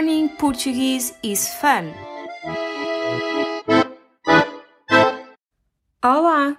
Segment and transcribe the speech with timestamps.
[0.00, 1.92] Learning Portuguese is fun.
[6.02, 6.56] Olá!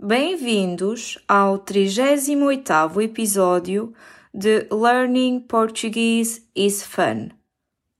[0.00, 3.92] Bem-vindos ao 38º episódio
[4.32, 7.30] de Learning Portuguese is Fun.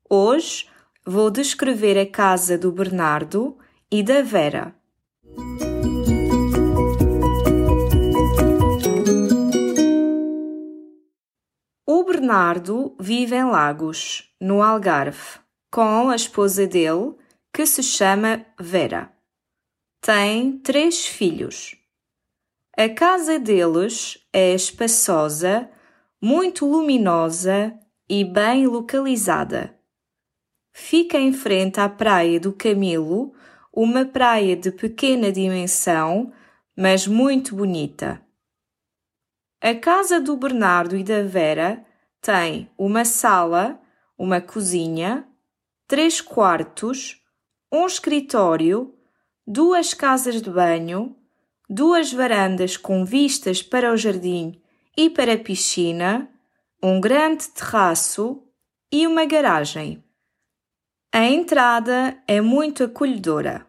[0.08, 0.68] Hoje
[1.04, 3.58] vou descrever a casa do Bernardo
[3.90, 4.79] e da Vera.
[12.20, 15.40] Bernardo vive em Lagos, no Algarve,
[15.72, 17.14] com a esposa dele,
[17.50, 19.10] que se chama Vera.
[20.02, 21.76] Tem três filhos.
[22.76, 25.70] A casa deles é espaçosa,
[26.20, 27.72] muito luminosa
[28.06, 29.74] e bem localizada.
[30.74, 33.32] Fica em frente à Praia do Camilo,
[33.72, 36.30] uma praia de pequena dimensão,
[36.76, 38.20] mas muito bonita.
[39.58, 41.86] A casa do Bernardo e da Vera
[42.20, 43.80] tem uma sala,
[44.18, 45.26] uma cozinha,
[45.86, 47.22] três quartos,
[47.72, 48.94] um escritório,
[49.46, 51.16] duas casas de banho,
[51.68, 54.60] duas varandas com vistas para o jardim
[54.96, 56.30] e para a piscina,
[56.82, 58.42] um grande terraço
[58.92, 60.04] e uma garagem.
[61.12, 63.66] A entrada é muito acolhedora.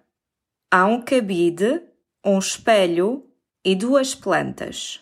[0.69, 1.81] Há um cabide,
[2.23, 3.27] um espelho
[3.63, 4.99] e duas plantas.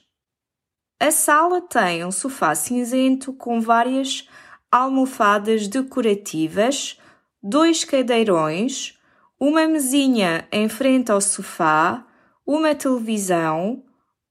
[1.01, 4.27] A sala tem um sofá cinzento com várias
[4.69, 6.99] almofadas decorativas,
[7.41, 8.99] dois cadeirões,
[9.39, 12.05] uma mesinha em frente ao sofá,
[12.45, 13.81] uma televisão,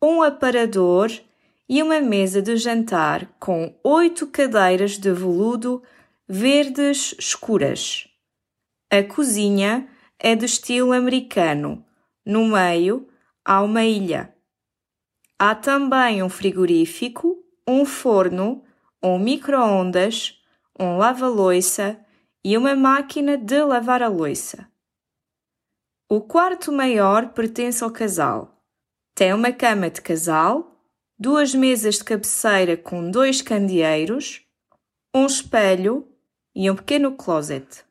[0.02, 1.11] um aparador
[1.66, 5.83] e uma mesa de jantar com oito cadeiras de veludo
[6.28, 8.06] verdes escuras.
[8.91, 11.83] A cozinha é de estilo americano.
[12.27, 13.08] No meio
[13.42, 14.34] há uma ilha.
[15.41, 18.65] Há também um frigorífico, um forno,
[19.01, 20.43] um micro-ondas,
[20.77, 21.97] um lava-loiça
[22.45, 24.69] e uma máquina de lavar a louça.
[26.11, 28.61] O quarto maior pertence ao casal.
[29.15, 30.77] Tem uma cama de casal,
[31.17, 34.43] duas mesas de cabeceira com dois candeeiros,
[35.15, 36.09] um espelho
[36.53, 37.85] e um pequeno closet.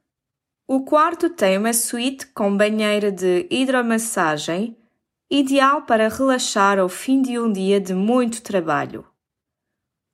[0.67, 4.77] O quarto tem uma suíte com banheira de hidromassagem
[5.29, 9.05] ideal para relaxar ao fim de um dia de muito trabalho.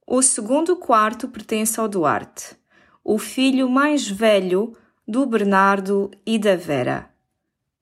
[0.06, 2.56] O segundo quarto pertence ao Duarte,
[3.04, 4.76] o filho mais velho
[5.08, 7.10] do Bernardo e da Vera.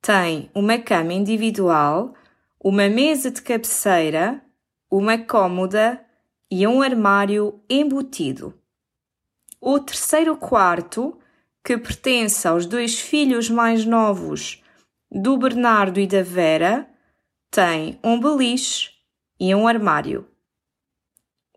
[0.01, 2.13] Tem uma cama individual,
[2.59, 4.43] uma mesa de cabeceira,
[4.89, 6.03] uma cômoda
[6.49, 8.53] e um armário embutido.
[9.59, 11.17] O terceiro quarto,
[11.63, 14.61] que pertence aos dois filhos mais novos
[15.09, 16.90] do Bernardo e da Vera,
[17.51, 18.91] tem um beliche
[19.37, 20.25] e um armário.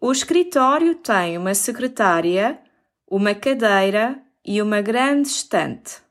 [0.01, 2.61] O escritório tem uma secretária,
[3.09, 6.03] uma cadeira e uma grande estante.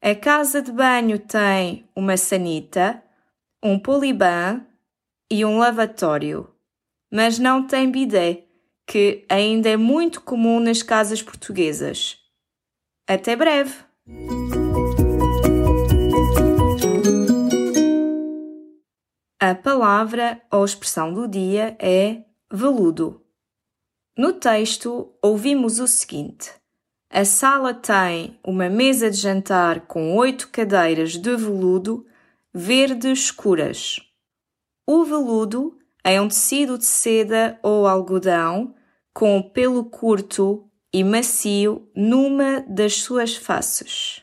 [0.00, 3.02] A casa de banho tem uma sanita,
[3.62, 4.64] um poliban
[5.30, 6.48] e um lavatório,
[7.10, 8.44] mas não tem bidé,
[8.86, 12.18] que ainda é muito comum nas casas portuguesas.
[13.08, 13.74] Até breve!
[19.46, 23.20] A palavra ou expressão do dia é veludo.
[24.16, 26.50] No texto, ouvimos o seguinte:
[27.10, 32.06] A sala tem uma mesa de jantar com oito cadeiras de veludo
[32.54, 34.00] verde escuras.
[34.86, 38.74] O veludo é um tecido de seda ou algodão
[39.12, 44.22] com pelo curto e macio numa das suas faces.